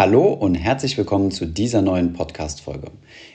[0.00, 2.90] Hallo und herzlich willkommen zu dieser neuen Podcast-Folge.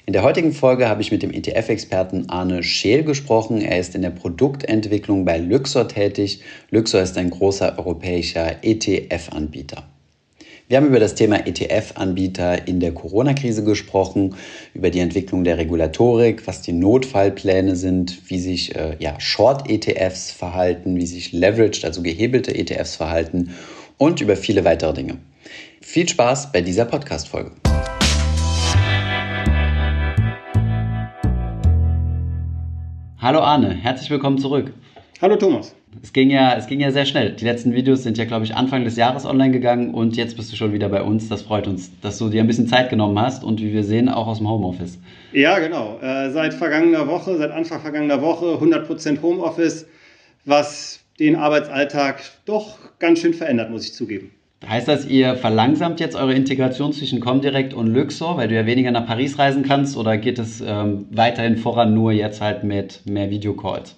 [0.08, 3.61] In der heutigen Folge habe ich mit dem ETF-Experten Arne Scheel gesprochen.
[3.61, 6.41] Er ist in der Produktentwicklung bei Luxor tätig.
[6.71, 9.83] Luxor ist ein großer europäischer ETF-Anbieter.
[10.67, 14.34] Wir haben über das Thema ETF-Anbieter in der Corona-Krise gesprochen,
[14.74, 20.95] über die Entwicklung der Regulatorik, was die Notfallpläne sind, wie sich äh, ja, Short-ETFs verhalten,
[20.95, 23.54] wie sich Leveraged, also gehebelte ETFs verhalten
[24.00, 25.20] und über viele weitere Dinge.
[25.88, 27.52] Viel Spaß bei dieser Podcast-Folge.
[33.20, 34.73] Hallo Arne, herzlich willkommen zurück.
[35.22, 35.76] Hallo Thomas.
[36.02, 37.34] Es ging, ja, es ging ja sehr schnell.
[37.34, 40.52] Die letzten Videos sind ja, glaube ich, Anfang des Jahres online gegangen und jetzt bist
[40.52, 41.30] du schon wieder bei uns.
[41.30, 44.09] Das freut uns, dass du dir ein bisschen Zeit genommen hast und wie wir sehen,
[44.09, 44.98] auch aus dem Homeoffice.
[45.34, 46.00] Ja, genau.
[46.02, 49.86] Äh, seit vergangener Woche, seit Anfang vergangener Woche 100% Homeoffice,
[50.45, 54.31] was den Arbeitsalltag doch ganz schön verändert, muss ich zugeben.
[54.68, 58.91] Heißt das, ihr verlangsamt jetzt eure Integration zwischen Comdirect und Luxor, weil du ja weniger
[58.91, 63.30] nach Paris reisen kannst, oder geht es ähm, weiterhin voran nur jetzt halt mit mehr
[63.30, 63.95] Videocalls?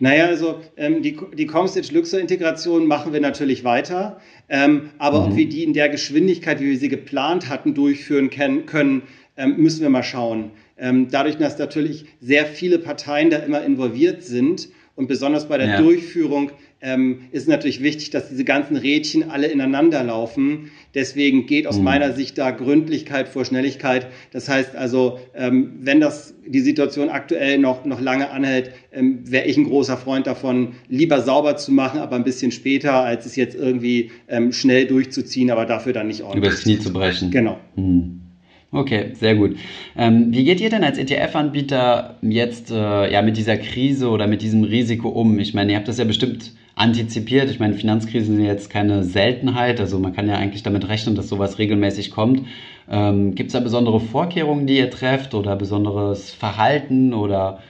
[0.00, 5.26] Naja, also ähm, die, die Comstitch-Luxor-Integration machen wir natürlich weiter, ähm, aber mhm.
[5.26, 9.02] ob wir die in der Geschwindigkeit, wie wir sie geplant hatten, durchführen können,
[9.36, 10.52] ähm, müssen wir mal schauen.
[10.78, 15.68] Ähm, dadurch, dass natürlich sehr viele Parteien da immer involviert sind und besonders bei der
[15.68, 15.80] ja.
[15.80, 20.72] Durchführung ähm, ist natürlich wichtig, dass diese ganzen Rädchen alle ineinander laufen.
[20.92, 21.84] Deswegen geht aus mhm.
[21.84, 24.08] meiner Sicht da Gründlichkeit vor Schnelligkeit.
[24.32, 29.46] Das heißt also, ähm, wenn das die Situation aktuell noch, noch lange anhält, ähm, wäre
[29.46, 33.36] ich ein großer Freund davon, lieber sauber zu machen, aber ein bisschen später, als es
[33.36, 36.50] jetzt irgendwie ähm, schnell durchzuziehen, aber dafür dann nicht ordentlich.
[36.50, 37.30] Übers Knie zu brechen.
[37.30, 37.60] Genau.
[37.76, 38.27] Mhm.
[38.70, 39.56] Okay, sehr gut.
[39.96, 44.42] Ähm, wie geht ihr denn als ETF-Anbieter jetzt äh, ja, mit dieser Krise oder mit
[44.42, 45.38] diesem Risiko um?
[45.38, 47.50] Ich meine, ihr habt das ja bestimmt antizipiert.
[47.50, 49.80] Ich meine, Finanzkrisen sind jetzt keine Seltenheit.
[49.80, 52.46] Also man kann ja eigentlich damit rechnen, dass sowas regelmäßig kommt.
[52.90, 57.62] Ähm, Gibt es da besondere Vorkehrungen, die ihr trefft oder besonderes Verhalten oder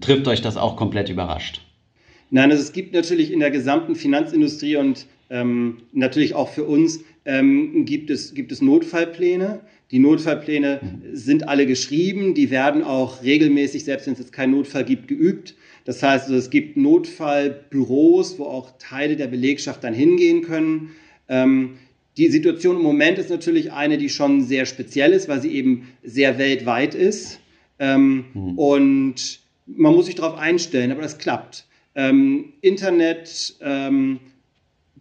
[0.00, 1.60] trifft euch das auch komplett überrascht?
[2.30, 7.04] Nein, also es gibt natürlich in der gesamten Finanzindustrie und ähm, natürlich auch für uns
[7.24, 9.60] ähm, gibt, es, gibt es Notfallpläne.
[9.90, 11.16] Die Notfallpläne mhm.
[11.16, 15.54] sind alle geschrieben, die werden auch regelmäßig, selbst wenn es jetzt keinen Notfall gibt, geübt.
[15.84, 20.90] Das heißt, also, es gibt Notfallbüros, wo auch Teile der Belegschaft dann hingehen können.
[21.28, 21.78] Ähm,
[22.18, 25.88] die Situation im Moment ist natürlich eine, die schon sehr speziell ist, weil sie eben
[26.02, 27.40] sehr weltweit ist.
[27.78, 28.58] Ähm, mhm.
[28.58, 31.66] Und man muss sich darauf einstellen, aber das klappt.
[31.94, 34.20] Ähm, Internet, ähm,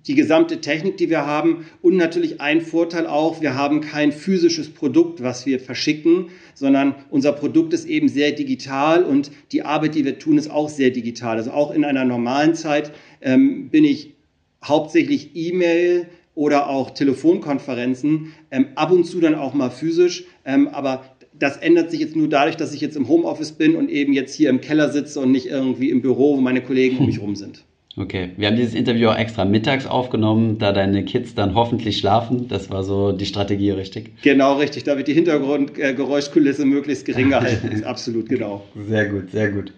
[0.08, 4.70] die gesamte Technik, die wir haben und natürlich ein Vorteil auch, wir haben kein physisches
[4.70, 10.06] Produkt, was wir verschicken, sondern unser Produkt ist eben sehr digital und die Arbeit, die
[10.06, 11.38] wir tun, ist auch sehr digital.
[11.38, 12.92] Also auch in einer normalen Zeit
[13.22, 14.16] ähm, bin ich
[14.64, 21.04] hauptsächlich E-Mail oder auch Telefonkonferenzen, ähm, ab und zu dann auch mal physisch, ähm, aber
[21.38, 24.34] das ändert sich jetzt nur dadurch, dass ich jetzt im Homeoffice bin und eben jetzt
[24.34, 27.36] hier im Keller sitze und nicht irgendwie im Büro, wo meine Kollegen um mich rum
[27.36, 27.64] sind.
[28.00, 32.48] Okay, wir haben dieses Interview auch extra mittags aufgenommen, da deine Kids dann hoffentlich schlafen.
[32.48, 34.12] Das war so die Strategie, richtig?
[34.22, 34.84] Genau, richtig.
[34.84, 37.84] Da wird die Hintergrundgeräuschkulisse möglichst gering gehalten.
[37.86, 38.64] Absolut, genau.
[38.88, 39.74] Sehr gut, sehr gut.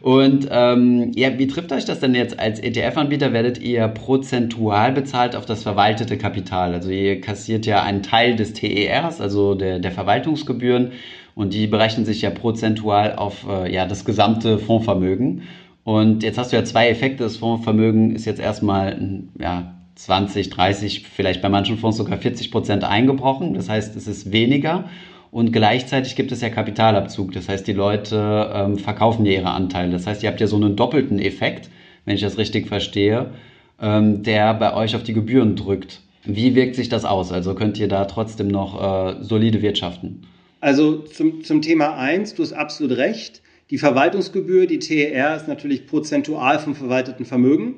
[0.00, 3.34] Und ähm, ja, wie trifft euch das denn jetzt als ETF-Anbieter?
[3.34, 6.72] Werdet ihr prozentual bezahlt auf das verwaltete Kapital?
[6.72, 10.92] Also ihr kassiert ja einen Teil des TERs, also der, der Verwaltungsgebühren,
[11.34, 15.42] und die berechnen sich ja prozentual auf äh, ja, das gesamte Fondsvermögen.
[15.90, 17.24] Und jetzt hast du ja zwei Effekte.
[17.24, 22.84] Das Fondsvermögen ist jetzt erstmal ja, 20, 30, vielleicht bei manchen Fonds sogar 40 Prozent
[22.84, 23.54] eingebrochen.
[23.54, 24.84] Das heißt, es ist weniger.
[25.32, 27.32] Und gleichzeitig gibt es ja Kapitalabzug.
[27.32, 29.90] Das heißt, die Leute ähm, verkaufen ja ihre Anteile.
[29.90, 31.68] Das heißt, ihr habt ja so einen doppelten Effekt,
[32.04, 33.32] wenn ich das richtig verstehe,
[33.80, 36.02] ähm, der bei euch auf die Gebühren drückt.
[36.22, 37.32] Wie wirkt sich das aus?
[37.32, 40.22] Also könnt ihr da trotzdem noch äh, solide wirtschaften?
[40.60, 43.42] Also zum, zum Thema 1, du hast absolut recht.
[43.70, 47.76] Die Verwaltungsgebühr, die TER, ist natürlich prozentual vom verwalteten Vermögen.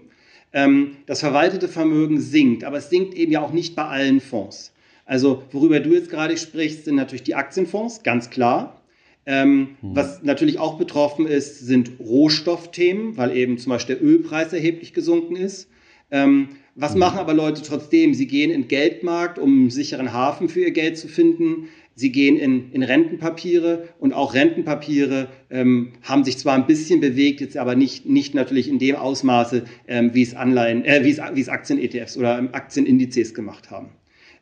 [0.55, 4.73] Ähm, das verwaltete Vermögen sinkt, aber es sinkt eben ja auch nicht bei allen Fonds.
[5.05, 8.81] Also worüber du jetzt gerade sprichst, sind natürlich die Aktienfonds, ganz klar.
[9.25, 9.95] Ähm, hm.
[9.95, 15.37] Was natürlich auch betroffen ist, sind Rohstoffthemen, weil eben zum Beispiel der Ölpreis erheblich gesunken
[15.37, 15.69] ist.
[16.11, 17.01] Ähm, was hm.
[17.01, 18.15] machen aber Leute trotzdem?
[18.15, 21.69] Sie gehen in den Geldmarkt, um einen sicheren Hafen für ihr Geld zu finden.
[21.95, 27.41] Sie gehen in, in Rentenpapiere und auch Rentenpapiere ähm, haben sich zwar ein bisschen bewegt,
[27.41, 31.21] jetzt aber nicht, nicht natürlich in dem Ausmaße, ähm, wie es Anleihen, äh, wie es,
[31.35, 33.91] wie es Aktien-ETFs oder Aktienindizes gemacht haben.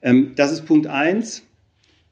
[0.02, 1.44] Ähm, das ist Punkt eins.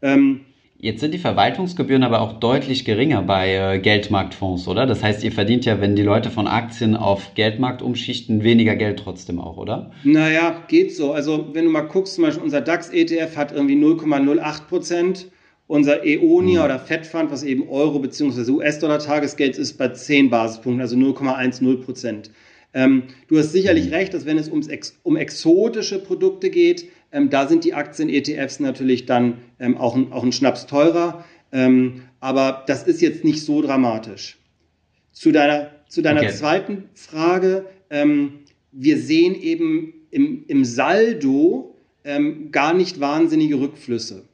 [0.03, 0.41] Ähm,
[0.81, 4.87] Jetzt sind die Verwaltungsgebühren aber auch deutlich geringer bei äh, Geldmarktfonds, oder?
[4.87, 9.01] Das heißt, ihr verdient ja, wenn die Leute von Aktien auf Geldmarkt umschichten, weniger Geld
[9.01, 9.91] trotzdem auch, oder?
[10.05, 11.13] Naja, geht so.
[11.13, 15.27] Also wenn du mal guckst, zum Beispiel unser DAX-ETF hat irgendwie 0,08 Prozent.
[15.67, 16.65] Unser EONIA mhm.
[16.65, 18.49] oder FED-Fund, was eben Euro- bzw.
[18.53, 22.31] US-Dollar-Tagesgeld ist, bei 10 Basispunkten, also 0,10 Prozent.
[22.73, 23.95] Ähm, du hast sicherlich mhm.
[23.95, 24.69] recht, dass wenn es ums
[25.03, 30.23] um exotische Produkte geht, ähm, da sind die Aktien-ETFs natürlich dann ähm, auch, ein, auch
[30.23, 31.25] ein Schnaps teurer.
[31.53, 34.39] Ähm, aber das ist jetzt nicht so dramatisch.
[35.13, 36.33] Zu deiner, zu deiner okay.
[36.33, 37.67] zweiten Frage.
[37.91, 38.41] Ähm,
[38.73, 41.75] wir sehen eben im, im Saldo
[42.05, 44.25] ähm, gar nicht wahnsinnige Rückflüsse.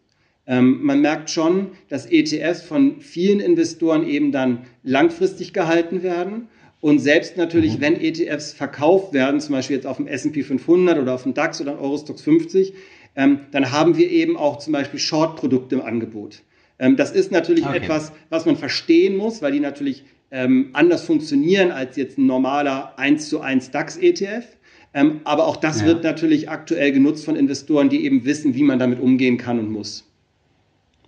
[0.46, 6.48] Ähm, man merkt schon, dass ETFs von vielen Investoren eben dann langfristig gehalten werden
[6.84, 7.81] und selbst natürlich, mhm.
[7.81, 11.62] wenn ETFs verkauft werden, zum Beispiel jetzt auf dem S&P 500 oder auf dem DAX
[11.62, 12.75] oder Eurostox 50,
[13.16, 16.42] ähm, dann haben wir eben auch zum Beispiel Short-Produkte im Angebot.
[16.78, 17.78] Ähm, das ist natürlich okay.
[17.78, 22.98] etwas, was man verstehen muss, weil die natürlich ähm, anders funktionieren als jetzt ein normaler
[22.98, 24.44] 1 zu 1 DAX-ETF.
[24.92, 25.86] Ähm, aber auch das ja.
[25.86, 29.70] wird natürlich aktuell genutzt von Investoren, die eben wissen, wie man damit umgehen kann und
[29.72, 30.06] muss.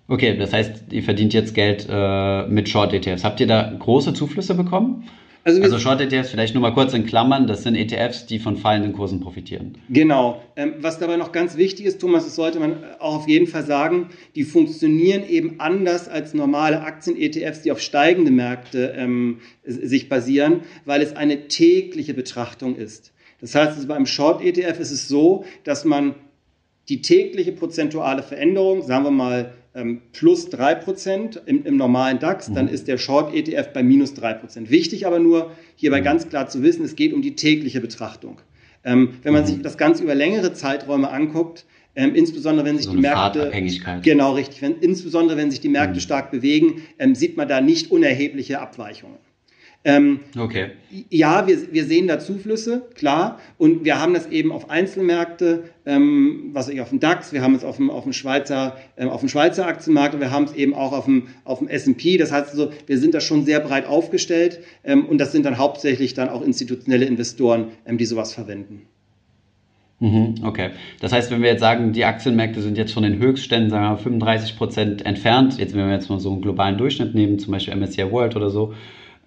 [0.09, 3.25] Okay, das heißt, ihr verdient jetzt Geld äh, mit Short-ETFs.
[3.25, 5.07] Habt ihr da große Zuflüsse bekommen?
[5.47, 8.93] Also, also Short-ETFs, vielleicht nur mal kurz in Klammern, das sind ETFs, die von fallenden
[8.93, 9.79] Kursen profitieren.
[9.89, 10.43] Genau.
[10.57, 13.65] Ähm, was dabei noch ganz wichtig ist, Thomas, das sollte man auch auf jeden Fall
[13.65, 20.63] sagen, die funktionieren eben anders als normale Aktien-ETFs, die auf steigende Märkte ähm, sich basieren,
[20.85, 23.13] weil es eine tägliche Betrachtung ist.
[23.41, 26.17] Das heißt, also beim Short-ETF ist es so, dass man
[26.89, 32.55] die tägliche prozentuale Veränderung, sagen wir mal ähm, plus 3% im, im normalen DAX, mhm.
[32.55, 34.71] dann ist der Short-ETF bei minus 3%.
[34.71, 36.05] Wichtig aber nur, hierbei mhm.
[36.05, 38.39] ganz klar zu wissen, es geht um die tägliche Betrachtung.
[38.85, 39.47] Ähm, wenn man mhm.
[39.47, 43.51] sich das Ganze über längere Zeiträume anguckt, ähm, insbesondere wenn sich so die Märkte
[44.03, 46.01] genau richtig, wenn, insbesondere wenn sich die Märkte mhm.
[46.01, 49.19] stark bewegen, ähm, sieht man da nicht unerhebliche Abweichungen.
[49.87, 50.71] Ähm, okay.
[51.11, 53.39] Ja, wir, wir sehen da Zuflüsse, klar.
[53.57, 57.55] Und wir haben das eben auf Einzelmärkte, ähm, was ich auf dem DAX, wir haben
[57.55, 60.55] es auf dem, auf dem, Schweizer, ähm, auf dem Schweizer Aktienmarkt und wir haben es
[60.55, 62.17] eben auch auf dem, auf dem S&P.
[62.17, 65.57] Das heißt also, wir sind da schon sehr breit aufgestellt ähm, und das sind dann
[65.57, 68.89] hauptsächlich dann auch institutionelle Investoren, ähm, die sowas verwenden.
[70.01, 70.71] Mhm, okay.
[71.01, 73.91] Das heißt, wenn wir jetzt sagen, die Aktienmärkte sind jetzt von den Höchstständen, sagen wir
[73.91, 77.53] mal, 35 Prozent entfernt, jetzt wenn wir jetzt mal so einen globalen Durchschnitt nehmen, zum
[77.53, 78.75] Beispiel MSCI World oder so,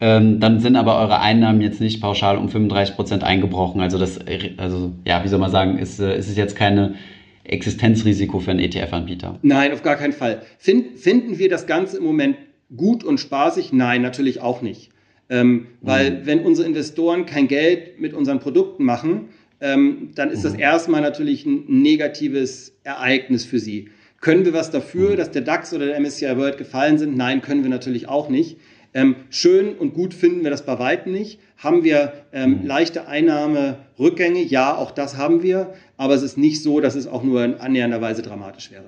[0.02, 3.82] ähm, dann sind aber eure Einnahmen jetzt nicht pauschal um 35 Prozent eingebrochen.
[3.82, 4.20] Also das,
[4.58, 6.96] also ja, wie soll man sagen, ist, äh, ist es jetzt keine
[7.44, 9.40] Existenzrisiko für einen ETF-Anbieter?
[9.42, 10.42] Nein, auf gar keinen Fall.
[10.58, 12.38] Find, finden wir das Ganze im Moment
[12.76, 13.74] gut und spaßig?
[13.74, 14.92] Nein, natürlich auch nicht.
[15.30, 16.26] Ähm, weil mhm.
[16.26, 19.30] wenn unsere Investoren kein Geld mit unseren Produkten machen,
[19.62, 20.44] ähm, dann ist mhm.
[20.44, 23.90] das erstmal natürlich ein negatives Ereignis für sie.
[24.22, 25.18] Können wir was dafür, mhm.
[25.18, 27.18] dass der DAX oder der MSCI World gefallen sind?
[27.18, 28.58] Nein, können wir natürlich auch nicht.
[28.94, 31.40] Ähm, schön und gut finden wir das bei weitem nicht.
[31.58, 32.68] Haben wir ähm, mhm.
[32.68, 34.42] leichte Einnahmerückgänge?
[34.42, 35.74] Ja, auch das haben wir.
[35.98, 38.86] Aber es ist nicht so, dass es auch nur in annähernder Weise dramatisch wäre.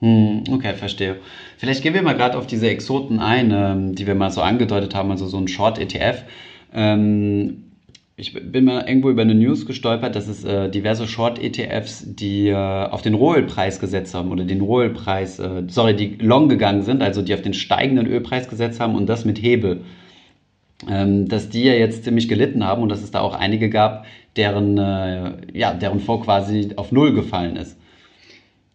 [0.00, 1.16] Hm, okay, verstehe.
[1.58, 4.94] Vielleicht gehen wir mal gerade auf diese Exoten ein, ähm, die wir mal so angedeutet
[4.94, 6.24] haben, also so ein Short-ETF.
[6.72, 7.69] Ähm,
[8.20, 12.54] ich bin mal irgendwo über eine News gestolpert, dass es äh, diverse Short-ETFs, die äh,
[12.54, 17.22] auf den Rohölpreis gesetzt haben oder den Rohölpreis, äh, sorry, die long gegangen sind, also
[17.22, 19.84] die auf den steigenden Ölpreis gesetzt haben und das mit Hebel.
[20.88, 24.06] Ähm, dass die ja jetzt ziemlich gelitten haben und dass es da auch einige gab,
[24.36, 27.76] deren, äh, ja, deren Fonds quasi auf Null gefallen ist.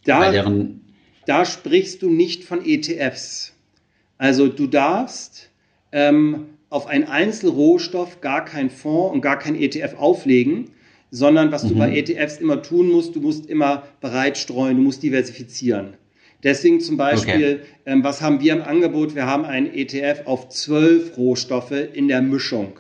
[0.06, 0.82] Da, deren
[1.26, 3.54] da sprichst du nicht von ETFs.
[4.18, 5.50] Also du darfst
[5.92, 10.72] ähm, auf einen Einzelrohstoff gar kein Fonds und gar kein ETF auflegen,
[11.10, 11.70] sondern was mhm.
[11.70, 15.94] du bei ETFs immer tun musst, du musst immer bereit streuen, du musst diversifizieren.
[16.44, 17.70] Deswegen zum Beispiel, okay.
[17.86, 19.16] ähm, was haben wir im Angebot?
[19.16, 22.74] Wir haben einen ETF auf zwölf Rohstoffe in der Mischung.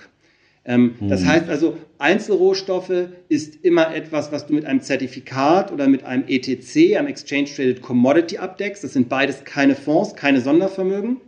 [0.66, 1.08] Ähm, mhm.
[1.08, 6.25] Das heißt also, Einzelrohstoffe ist immer etwas, was du mit einem Zertifikat oder mit einem
[6.28, 8.84] ETC, einem Exchange Traded Commodity abdeckst.
[8.84, 11.22] Das sind beides keine Fonds, keine Sondervermögen.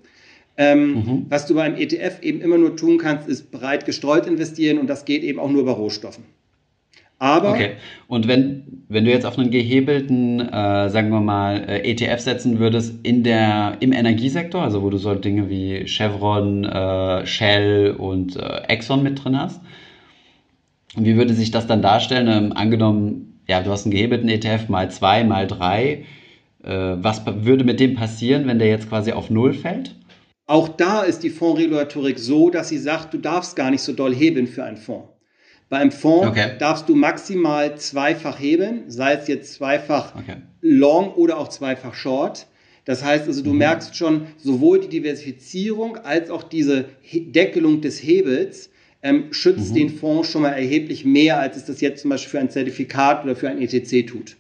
[0.57, 1.25] Ähm, mhm.
[1.29, 5.05] Was du beim ETF eben immer nur tun kannst, ist breit gestreut investieren und das
[5.05, 6.23] geht eben auch nur bei Rohstoffen.
[7.19, 7.71] Aber okay.
[8.07, 12.59] Und wenn, wenn du jetzt auf einen gehebelten, äh, sagen wir mal, äh, ETF setzen
[12.59, 18.35] würdest in der, im Energiesektor, also wo du so Dinge wie Chevron, äh, Shell und
[18.35, 19.61] äh, Exxon mit drin hast,
[20.95, 22.27] wie würde sich das dann darstellen?
[22.27, 26.05] Ähm, angenommen, ja, du hast einen gehebelten ETF mal zwei, mal drei.
[26.63, 29.95] Äh, was würde mit dem passieren, wenn der jetzt quasi auf Null fällt?
[30.47, 34.15] Auch da ist die Fondsregulatorik so, dass sie sagt, du darfst gar nicht so doll
[34.15, 35.09] hebeln für einen Fonds.
[35.69, 36.51] Bei einem Fonds okay.
[36.57, 40.37] darfst du maximal zweifach hebeln, sei es jetzt zweifach okay.
[40.61, 42.47] Long oder auch zweifach Short.
[42.85, 43.57] Das heißt also, du mhm.
[43.57, 48.69] merkst schon sowohl die Diversifizierung als auch diese Deckelung des Hebels
[49.03, 49.75] ähm, schützt mhm.
[49.75, 53.25] den Fonds schon mal erheblich mehr, als es das jetzt zum Beispiel für ein Zertifikat
[53.25, 54.37] oder für ein ETC tut.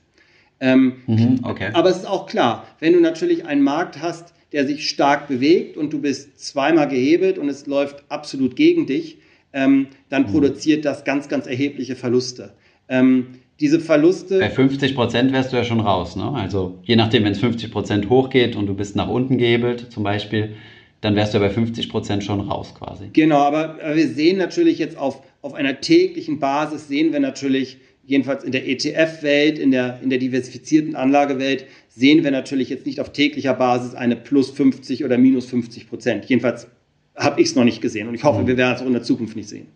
[0.61, 1.71] Ähm, mhm, okay.
[1.73, 5.77] Aber es ist auch klar, wenn du natürlich einen Markt hast, der sich stark bewegt
[5.77, 9.17] und du bist zweimal gehebelt und es läuft absolut gegen dich,
[9.53, 10.27] ähm, dann mhm.
[10.27, 12.53] produziert das ganz, ganz erhebliche Verluste.
[12.89, 13.27] Ähm,
[13.59, 14.39] diese Verluste.
[14.39, 16.31] Bei 50 Prozent wärst du ja schon raus, ne?
[16.31, 20.03] Also je nachdem, wenn es 50 Prozent hochgeht und du bist nach unten gehebelt zum
[20.03, 20.55] Beispiel,
[21.01, 23.09] dann wärst du ja bei 50 Prozent schon raus quasi.
[23.13, 28.43] Genau, aber wir sehen natürlich jetzt auf, auf einer täglichen Basis, sehen wir natürlich, jedenfalls
[28.43, 33.11] in der ETF-Welt, in der, in der diversifizierten Anlagewelt, sehen wir natürlich jetzt nicht auf
[33.11, 36.25] täglicher Basis eine plus 50 oder minus 50 Prozent.
[36.25, 36.67] Jedenfalls
[37.15, 38.47] habe ich es noch nicht gesehen und ich hoffe, mhm.
[38.47, 39.67] wir werden es auch in der Zukunft nicht sehen.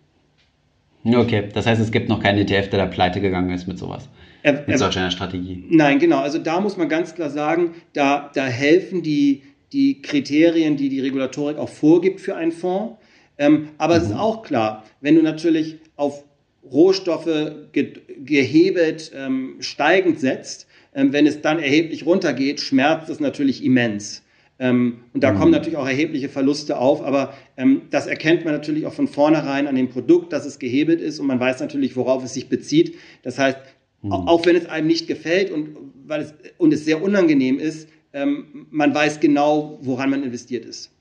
[1.04, 4.08] Okay, das heißt, es gibt noch keinen ETF, der da pleite gegangen ist mit sowas.
[4.44, 5.66] Er, mit solch einer Strategie.
[5.70, 6.20] Nein, genau.
[6.20, 9.42] Also da muss man ganz klar sagen, da, da helfen die,
[9.74, 12.96] die Kriterien, die die Regulatorik auch vorgibt für einen Fonds.
[13.38, 14.00] Ähm, aber mhm.
[14.00, 14.20] es ist mhm.
[14.20, 16.24] auch klar, wenn du natürlich auf
[16.64, 23.64] Rohstoffe ge gehebelt ähm, steigend setzt, ähm, wenn es dann erheblich runtergeht, schmerzt es natürlich
[23.64, 24.24] immens.
[24.60, 25.40] Ähm, und da mhm.
[25.40, 29.66] kommen natürlich auch erhebliche Verluste auf, aber ähm, das erkennt man natürlich auch von vornherein
[29.66, 32.96] an dem Produkt, dass es gehebelt ist und man weiß natürlich, worauf es sich bezieht.
[33.24, 33.58] Das heißt,
[34.04, 34.12] mhm.
[34.12, 35.76] auch wenn es einem nicht gefällt und,
[36.06, 40.92] weil es, und es sehr unangenehm ist, ähm, man weiß genau, woran man investiert ist.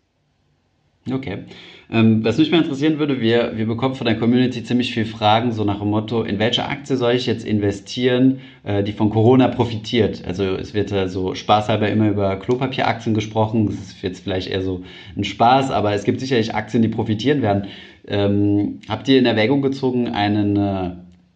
[1.08, 1.44] Okay.
[1.90, 5.50] Ähm, was mich mal interessieren würde, wir, wir bekommen von der Community ziemlich viele Fragen,
[5.50, 9.48] so nach dem Motto, in welche Aktie soll ich jetzt investieren, äh, die von Corona
[9.48, 10.22] profitiert?
[10.26, 14.62] Also es wird ja so spaßhalber immer über Klopapieraktien gesprochen, das ist jetzt vielleicht eher
[14.62, 14.84] so
[15.16, 17.68] ein Spaß, aber es gibt sicherlich Aktien, die profitieren werden.
[18.06, 20.90] Ähm, habt ihr in Erwägung gezogen, einen, äh,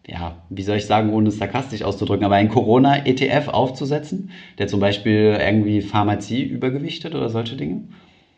[0.07, 4.29] ja, wie soll ich sagen, ohne es sarkastisch auszudrücken, aber einen Corona-ETF aufzusetzen,
[4.59, 7.81] der zum Beispiel irgendwie Pharmazie übergewichtet oder solche Dinge?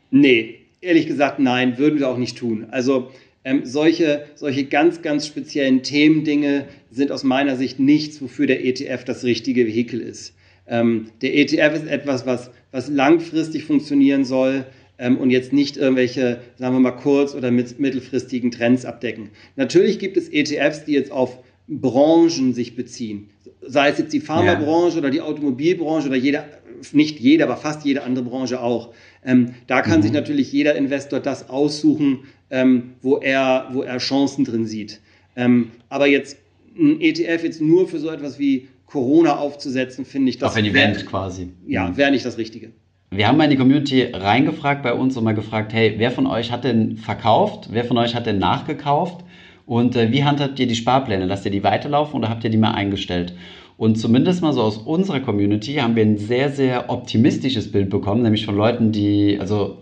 [0.09, 2.67] Nee, ehrlich gesagt, nein, würden wir auch nicht tun.
[2.71, 3.11] Also
[3.43, 9.05] ähm, solche, solche ganz, ganz speziellen Themendinge sind aus meiner Sicht nichts, wofür der ETF
[9.05, 10.33] das richtige Vehikel ist.
[10.67, 14.65] Ähm, der ETF ist etwas, was, was langfristig funktionieren soll
[14.97, 19.29] ähm, und jetzt nicht irgendwelche, sagen wir mal, kurz- oder mit, mittelfristigen Trends abdecken.
[19.55, 23.29] Natürlich gibt es ETFs, die jetzt auf Branchen sich beziehen.
[23.61, 24.99] Sei es jetzt die Pharmabranche ja.
[24.99, 26.45] oder die Automobilbranche oder jeder,
[26.91, 28.93] nicht jede, aber fast jede andere Branche auch.
[29.25, 30.03] Ähm, da kann mhm.
[30.03, 35.01] sich natürlich jeder Investor das aussuchen, ähm, wo, er, wo er Chancen drin sieht.
[35.35, 36.37] Ähm, aber jetzt
[36.77, 40.51] ein ETF jetzt nur für so etwas wie Corona aufzusetzen, finde ich das.
[40.51, 41.49] Auf ein Event quasi.
[41.65, 41.97] Ja, mhm.
[41.97, 42.71] wäre nicht das Richtige.
[43.09, 46.27] Wir haben mal in die Community reingefragt bei uns und mal gefragt, hey, wer von
[46.27, 47.69] euch hat denn verkauft?
[47.71, 49.23] Wer von euch hat denn nachgekauft?
[49.65, 51.25] Und äh, wie handhabt ihr die Sparpläne?
[51.25, 53.33] Lasst ihr die weiterlaufen oder habt ihr die mal eingestellt?
[53.77, 58.23] Und zumindest mal so aus unserer Community haben wir ein sehr, sehr optimistisches Bild bekommen,
[58.23, 59.77] nämlich von Leuten, die, also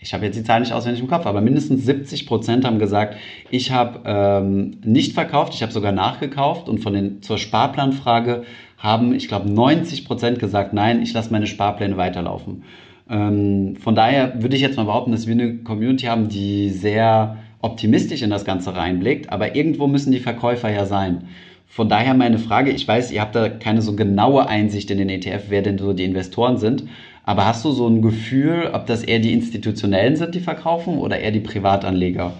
[0.00, 3.16] ich habe jetzt die Zahl nicht auswendig im Kopf, aber mindestens 70 Prozent haben gesagt,
[3.50, 6.68] ich habe ähm, nicht verkauft, ich habe sogar nachgekauft.
[6.70, 8.44] Und von den zur Sparplanfrage
[8.78, 12.62] haben, ich glaube, 90 Prozent gesagt, nein, ich lasse meine Sparpläne weiterlaufen.
[13.10, 17.36] Ähm, von daher würde ich jetzt mal behaupten, dass wir eine Community haben, die sehr
[17.60, 21.24] optimistisch in das Ganze reinblickt, aber irgendwo müssen die Verkäufer ja sein.
[21.72, 25.08] Von daher meine Frage, ich weiß, ihr habt da keine so genaue Einsicht in den
[25.08, 26.82] ETF, wer denn so die Investoren sind,
[27.22, 31.20] aber hast du so ein Gefühl, ob das eher die Institutionellen sind, die verkaufen oder
[31.20, 32.32] eher die Privatanleger?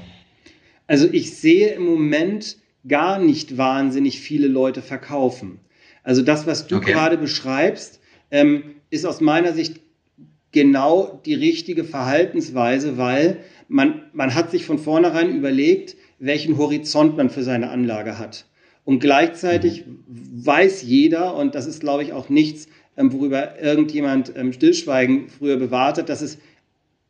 [0.88, 2.56] Also ich sehe im Moment
[2.88, 5.60] gar nicht wahnsinnig viele Leute verkaufen.
[6.02, 6.90] Also das, was du okay.
[6.90, 8.00] gerade beschreibst,
[8.32, 9.78] ähm, ist aus meiner Sicht
[10.50, 13.36] genau die richtige Verhaltensweise, weil
[13.68, 18.46] man, man hat sich von vornherein überlegt, welchen Horizont man für seine Anlage hat.
[18.90, 22.66] Und gleichzeitig weiß jeder, und das ist, glaube ich, auch nichts,
[22.96, 26.38] ähm, worüber irgendjemand ähm, Stillschweigen früher bewartet, dass es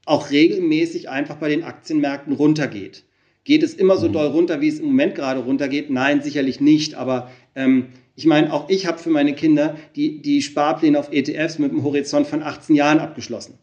[0.05, 3.05] auch regelmäßig einfach bei den Aktienmärkten runtergeht.
[3.45, 4.13] Geht es immer so mhm.
[4.13, 5.89] doll runter, wie es im Moment gerade runtergeht?
[5.89, 6.97] Nein, sicherlich nicht.
[6.97, 11.59] Aber ähm, ich meine, auch ich habe für meine Kinder die, die Sparpläne auf ETFs
[11.59, 13.55] mit einem Horizont von 18 Jahren abgeschlossen.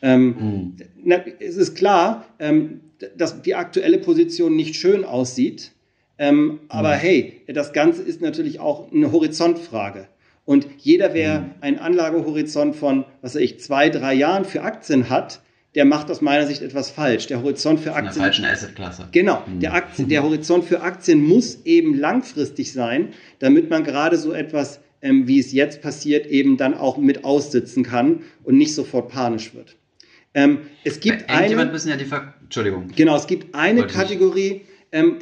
[0.00, 0.76] Ähm, mhm.
[1.04, 2.80] na, es ist klar, ähm,
[3.18, 5.72] dass die aktuelle Position nicht schön aussieht.
[6.20, 10.06] Ähm, aber hey, das Ganze ist natürlich auch eine Horizontfrage.
[10.44, 11.50] Und jeder, wer mhm.
[11.62, 15.40] einen Anlagehorizont von, was weiß ich, zwei, drei Jahren für Aktien hat,
[15.74, 17.26] der macht aus meiner Sicht etwas falsch.
[17.28, 18.08] Der Horizont für Aktien.
[18.08, 19.08] In der falschen Assetklasse.
[19.12, 19.42] Genau.
[19.46, 19.60] Mhm.
[19.60, 24.80] Der, Aktien, der Horizont für Aktien muss eben langfristig sein, damit man gerade so etwas,
[25.00, 29.54] ähm, wie es jetzt passiert, eben dann auch mit aussitzen kann und nicht sofort panisch
[29.54, 29.76] wird.
[30.34, 31.64] Ähm, es gibt Bei eine.
[31.64, 32.88] müssen ja die Ver Entschuldigung.
[32.94, 34.66] Genau, es gibt eine Kategorie, ähm,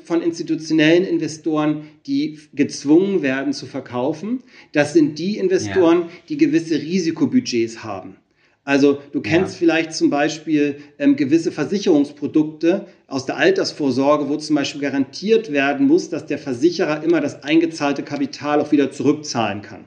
[0.05, 4.43] von institutionellen Investoren, die gezwungen werden zu verkaufen.
[4.73, 6.09] Das sind die Investoren, ja.
[6.29, 8.17] die gewisse Risikobudgets haben.
[8.65, 9.59] Also du kennst ja.
[9.61, 16.11] vielleicht zum Beispiel ähm, gewisse Versicherungsprodukte aus der Altersvorsorge, wo zum Beispiel garantiert werden muss,
[16.11, 19.87] dass der Versicherer immer das eingezahlte Kapital auch wieder zurückzahlen kann.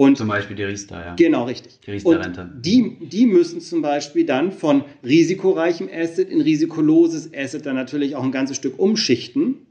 [0.00, 1.14] Und zum Beispiel die Riester, ja.
[1.14, 1.78] Genau, richtig.
[1.84, 2.50] Die Riester-Rente.
[2.56, 8.24] Die, die müssen zum Beispiel dann von risikoreichem Asset in risikoloses Asset dann natürlich auch
[8.24, 9.66] ein ganzes Stück umschichten.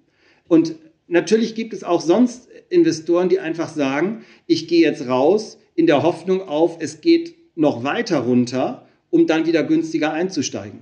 [0.47, 0.75] Und
[1.07, 6.03] natürlich gibt es auch sonst Investoren, die einfach sagen, ich gehe jetzt raus in der
[6.03, 10.81] Hoffnung auf, es geht noch weiter runter, um dann wieder günstiger einzusteigen.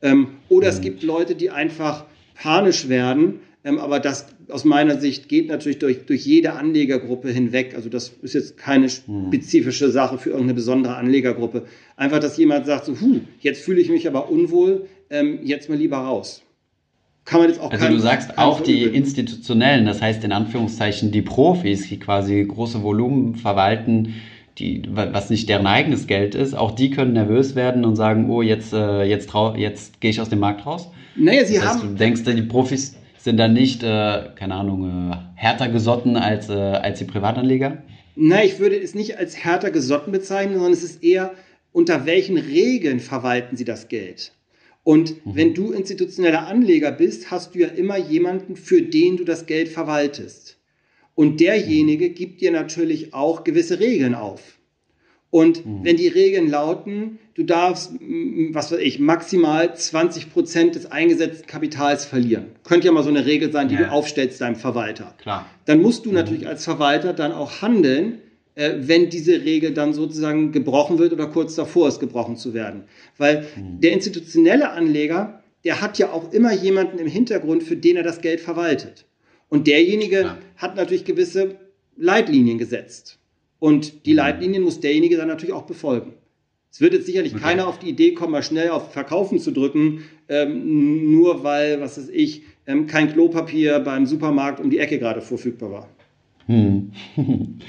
[0.00, 0.72] Ähm, oder mhm.
[0.72, 5.78] es gibt Leute, die einfach panisch werden, ähm, aber das aus meiner Sicht geht natürlich
[5.78, 7.74] durch, durch jede Anlegergruppe hinweg.
[7.74, 9.26] Also das ist jetzt keine mhm.
[9.28, 11.64] spezifische Sache für irgendeine besondere Anlegergruppe.
[11.96, 15.78] Einfach, dass jemand sagt, so, huh, jetzt fühle ich mich aber unwohl, ähm, jetzt mal
[15.78, 16.42] lieber raus.
[17.24, 21.10] Kann man jetzt auch Also kein, du sagst auch die institutionellen, das heißt in Anführungszeichen
[21.10, 24.14] die Profis, die quasi große Volumen verwalten,
[24.58, 28.42] die, was nicht deren eigenes Geld ist, auch die können nervös werden und sagen, oh,
[28.42, 30.88] jetzt, äh, jetzt, trau, jetzt gehe ich aus dem Markt raus?
[31.16, 31.88] Naja, sie das heißt, haben.
[31.90, 36.52] Du denkst, die Profis sind dann nicht, äh, keine Ahnung, äh, härter gesotten als, äh,
[36.52, 37.82] als die Privatanleger?
[38.14, 41.34] Nein, ich würde es nicht als härter gesotten bezeichnen, sondern es ist eher,
[41.72, 44.30] unter welchen Regeln verwalten sie das Geld?
[44.84, 45.34] Und mhm.
[45.34, 49.68] wenn du institutioneller Anleger bist, hast du ja immer jemanden, für den du das Geld
[49.68, 50.56] verwaltest.
[51.16, 54.55] Und derjenige gibt dir natürlich auch gewisse Regeln auf.
[55.30, 55.84] Und mhm.
[55.84, 57.92] wenn die Regeln lauten, du darfst,
[58.52, 62.46] was weiß ich, maximal 20 Prozent des eingesetzten Kapitals verlieren.
[62.64, 63.82] Könnte ja mal so eine Regel sein, die ja.
[63.82, 65.14] du aufstellst deinem Verwalter.
[65.18, 65.46] Klar.
[65.64, 66.16] Dann musst du mhm.
[66.16, 68.20] natürlich als Verwalter dann auch handeln,
[68.54, 72.84] äh, wenn diese Regel dann sozusagen gebrochen wird oder kurz davor ist, gebrochen zu werden.
[73.18, 73.80] Weil mhm.
[73.80, 78.20] der institutionelle Anleger, der hat ja auch immer jemanden im Hintergrund, für den er das
[78.20, 79.04] Geld verwaltet.
[79.48, 80.38] Und derjenige ja.
[80.56, 81.56] hat natürlich gewisse
[81.96, 83.18] Leitlinien gesetzt.
[83.58, 84.16] Und die mhm.
[84.18, 86.14] Leitlinien muss derjenige dann natürlich auch befolgen.
[86.70, 87.42] Es wird jetzt sicherlich okay.
[87.42, 91.96] keiner auf die Idee kommen, mal schnell auf Verkaufen zu drücken, ähm, nur weil, was
[91.96, 95.88] weiß ich, ähm, kein Klopapier beim Supermarkt um die Ecke gerade verfügbar war.
[96.46, 96.92] Hm.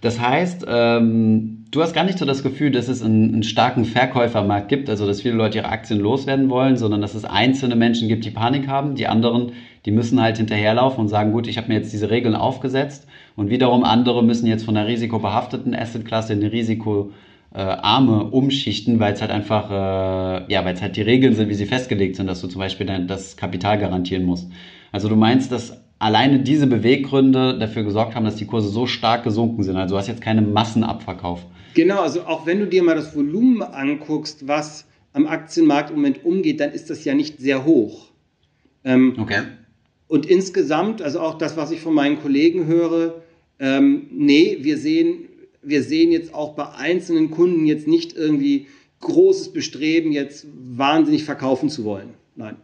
[0.00, 3.84] Das heißt, ähm, du hast gar nicht so das Gefühl, dass es einen, einen, starken
[3.84, 8.08] Verkäufermarkt gibt, also dass viele Leute ihre Aktien loswerden wollen, sondern dass es einzelne Menschen
[8.08, 9.52] gibt, die Panik haben, die anderen,
[9.84, 13.50] die müssen halt hinterherlaufen und sagen, gut, ich habe mir jetzt diese Regeln aufgesetzt und
[13.50, 19.32] wiederum andere müssen jetzt von der risikobehafteten Assetklasse in die risikoarme umschichten, weil es halt
[19.32, 22.46] einfach, äh, ja, weil es halt die Regeln sind, wie sie festgelegt sind, dass du
[22.46, 24.48] zum Beispiel dein, das Kapital garantieren musst.
[24.92, 29.24] Also du meinst, dass alleine diese Beweggründe dafür gesorgt haben, dass die Kurse so stark
[29.24, 29.76] gesunken sind.
[29.76, 31.44] Also du hast jetzt keinen Massenabverkauf.
[31.74, 36.24] Genau, also auch wenn du dir mal das Volumen anguckst, was am Aktienmarkt im Moment
[36.24, 38.08] umgeht, dann ist das ja nicht sehr hoch.
[38.84, 39.42] Ähm, okay.
[40.06, 43.22] Und insgesamt, also auch das, was ich von meinen Kollegen höre,
[43.58, 45.28] ähm, nee, wir sehen,
[45.62, 48.68] wir sehen jetzt auch bei einzelnen Kunden jetzt nicht irgendwie
[49.00, 52.14] großes Bestreben, jetzt wahnsinnig verkaufen zu wollen.
[52.36, 52.56] Nein.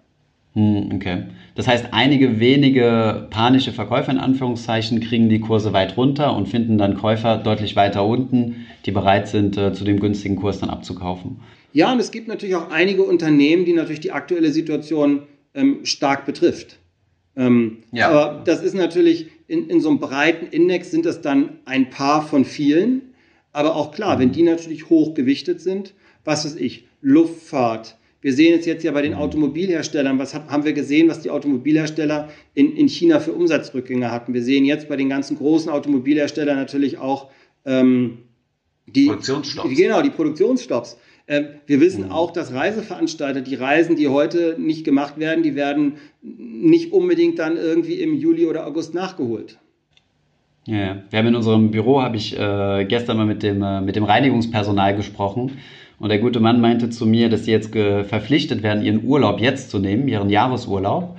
[0.55, 1.25] Hm, okay.
[1.57, 6.79] Das heißt, einige wenige panische Verkäufer in Anführungszeichen kriegen die Kurse weit runter und finden
[6.79, 11.41] dann Käufer deutlich weiter unten, die bereit sind, äh, zu dem günstigen Kurs dann abzukaufen.
[11.73, 15.23] Ja, und es gibt natürlich auch einige Unternehmen, die natürlich die aktuelle Situation
[15.55, 16.79] ähm, stark betrifft.
[17.37, 18.09] Ähm, ja.
[18.09, 22.27] Aber das ist natürlich in, in so einem breiten Index sind das dann ein paar
[22.27, 23.15] von vielen.
[23.53, 27.97] Aber auch klar, wenn die natürlich hoch gewichtet sind, was weiß ich, Luftfahrt.
[28.25, 30.19] Wir sehen es jetzt ja bei den Automobilherstellern.
[30.19, 34.33] Was haben wir gesehen, was die Automobilhersteller in, in China für Umsatzrückgänge hatten?
[34.33, 37.29] Wir sehen jetzt bei den ganzen großen Automobilherstellern natürlich auch
[37.67, 38.21] ähm,
[38.87, 39.77] die Produktionsstopps.
[39.77, 40.97] Genau, die Produktionsstopps.
[41.29, 42.13] Ähm, wir wissen mhm.
[42.13, 47.59] auch, dass Reiseveranstalter, die Reisen, die heute nicht gemacht werden, die werden nicht unbedingt dann
[47.59, 49.59] irgendwie im Juli oder August nachgeholt.
[50.65, 53.97] Ja, wir haben in unserem Büro, habe ich äh, gestern mal mit dem, äh, mit
[53.97, 55.59] dem Reinigungspersonal gesprochen
[55.99, 59.71] und der gute Mann meinte zu mir, dass sie jetzt verpflichtet werden, ihren Urlaub jetzt
[59.71, 61.17] zu nehmen, ihren Jahresurlaub.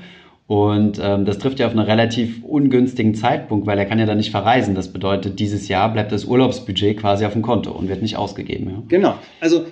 [0.47, 4.17] Und ähm, das trifft ja auf einen relativ ungünstigen Zeitpunkt, weil er kann ja dann
[4.17, 4.75] nicht verreisen.
[4.75, 8.69] Das bedeutet, dieses Jahr bleibt das Urlaubsbudget quasi auf dem Konto und wird nicht ausgegeben.
[8.69, 8.83] Ja?
[8.87, 9.15] Genau.
[9.39, 9.65] Also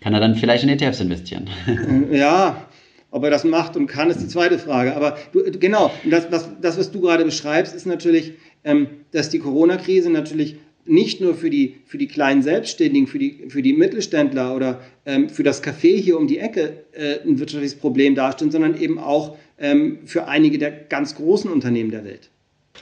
[0.00, 1.48] kann er dann vielleicht in ETFs investieren?
[2.12, 2.68] Ja,
[3.10, 4.94] ob er das macht und kann, ist die zweite Frage.
[4.94, 9.38] Aber du, genau, das, das, das, was du gerade beschreibst, ist natürlich, ähm, dass die
[9.38, 10.56] Corona-Krise natürlich
[10.88, 15.28] nicht nur für die, für die kleinen Selbstständigen, für die, für die Mittelständler oder ähm,
[15.28, 19.36] für das Café hier um die Ecke äh, ein wirtschaftliches Problem darstellt, sondern eben auch
[19.58, 22.30] ähm, für einige der ganz großen Unternehmen der Welt.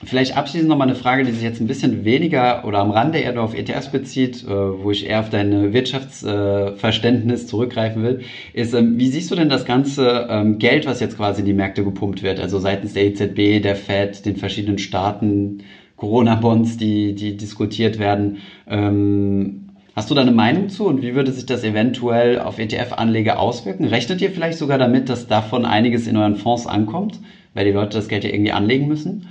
[0.05, 3.33] Vielleicht abschließend nochmal eine Frage, die sich jetzt ein bisschen weniger oder am Rande eher
[3.33, 8.21] nur auf ETFs bezieht, äh, wo ich eher auf dein Wirtschaftsverständnis zurückgreifen will,
[8.53, 11.55] ist, ähm, wie siehst du denn das ganze ähm, Geld, was jetzt quasi in die
[11.55, 15.63] Märkte gepumpt wird, also seitens der EZB, der Fed, den verschiedenen Staaten,
[15.97, 18.39] Corona-Bonds, die, die diskutiert werden.
[18.67, 23.41] Ähm, Hast du da eine Meinung zu und wie würde sich das eventuell auf ETF-Anleger
[23.41, 23.87] auswirken?
[23.87, 27.19] Rechnet ihr vielleicht sogar damit, dass davon einiges in euren Fonds ankommt,
[27.55, 29.27] weil die Leute das Geld ja irgendwie anlegen müssen?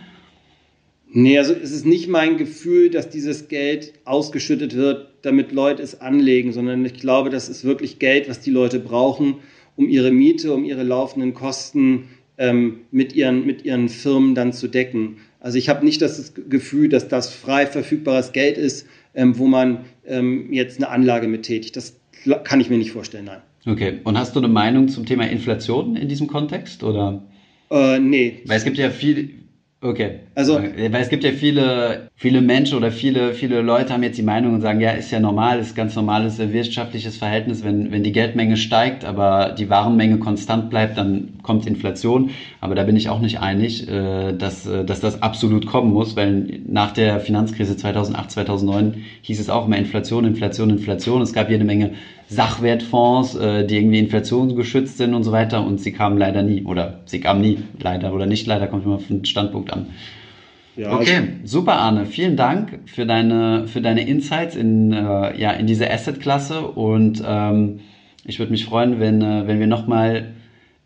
[1.08, 6.02] Nee, also es ist nicht mein Gefühl, dass dieses Geld ausgeschüttet wird, damit Leute es
[6.02, 9.36] anlegen, sondern ich glaube, das ist wirklich Geld, was die Leute brauchen,
[9.76, 12.06] um ihre Miete, um ihre laufenden Kosten
[12.40, 15.18] ähm, mit, ihren, mit ihren Firmen dann zu decken.
[15.46, 19.86] Also ich habe nicht das Gefühl, dass das frei verfügbares Geld ist, ähm, wo man
[20.08, 21.78] ähm, jetzt eine Anlage mit tätigt.
[21.78, 22.00] Das
[22.44, 23.42] kann ich mir nicht vorstellen, nein.
[23.68, 26.84] Okay, und hast du eine Meinung zum Thema Inflation in diesem Kontext?
[26.84, 27.22] Oder?
[27.70, 28.42] Äh, nee.
[28.48, 29.36] Weil es gibt ja viel,
[29.86, 30.22] Okay.
[30.34, 34.24] Also, weil es gibt ja viele, viele Menschen oder viele, viele Leute haben jetzt die
[34.24, 38.12] Meinung und sagen, ja, ist ja normal, ist ganz normales wirtschaftliches Verhältnis, wenn, wenn die
[38.12, 42.32] Geldmenge steigt, aber die Warenmenge konstant bleibt, dann kommt Inflation.
[42.62, 46.16] Aber da bin ich auch nicht einig, äh, dass, äh, dass das absolut kommen muss,
[46.16, 51.22] weil nach der Finanzkrise 2008, 2009 hieß es auch immer Inflation, Inflation, Inflation.
[51.22, 51.92] Es gab jede Menge
[52.28, 57.02] Sachwertfonds, äh, die irgendwie inflationsgeschützt sind und so weiter und sie kamen leider nie oder
[57.06, 59.88] sie kamen nie, leider oder nicht leider, kommt immer von Standpunkt an.
[60.76, 65.68] Ja, okay, super Arne, vielen Dank für deine, für deine Insights in, äh, ja, in
[65.68, 67.80] diese Asset-Klasse und ähm,
[68.26, 70.34] ich würde mich freuen, wenn, äh, wenn wir nochmal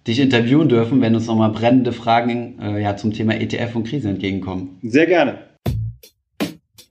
[0.06, 4.10] dich interviewen dürfen, wenn uns nochmal brennende Fragen äh, ja, zum Thema ETF und Krise
[4.10, 4.78] entgegenkommen.
[4.84, 5.49] Sehr gerne.